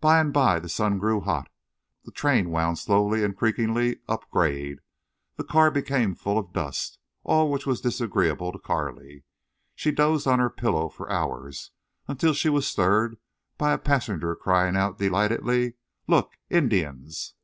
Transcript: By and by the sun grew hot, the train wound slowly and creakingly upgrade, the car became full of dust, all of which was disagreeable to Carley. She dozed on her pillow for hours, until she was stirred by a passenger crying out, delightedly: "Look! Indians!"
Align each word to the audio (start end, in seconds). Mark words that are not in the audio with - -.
By 0.00 0.18
and 0.18 0.32
by 0.32 0.58
the 0.58 0.68
sun 0.68 0.98
grew 0.98 1.20
hot, 1.20 1.48
the 2.04 2.10
train 2.10 2.50
wound 2.50 2.76
slowly 2.76 3.22
and 3.22 3.36
creakingly 3.36 4.00
upgrade, 4.08 4.80
the 5.36 5.44
car 5.44 5.70
became 5.70 6.16
full 6.16 6.38
of 6.38 6.52
dust, 6.52 6.98
all 7.22 7.44
of 7.44 7.52
which 7.52 7.64
was 7.64 7.80
disagreeable 7.80 8.50
to 8.50 8.58
Carley. 8.58 9.22
She 9.76 9.92
dozed 9.92 10.26
on 10.26 10.40
her 10.40 10.50
pillow 10.50 10.88
for 10.88 11.08
hours, 11.08 11.70
until 12.08 12.34
she 12.34 12.48
was 12.48 12.66
stirred 12.66 13.16
by 13.56 13.70
a 13.72 13.78
passenger 13.78 14.34
crying 14.34 14.74
out, 14.76 14.98
delightedly: 14.98 15.74
"Look! 16.08 16.36
Indians!" 16.50 17.34